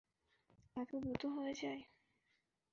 [0.77, 1.81] এত দ্রুত হয়ে যায়।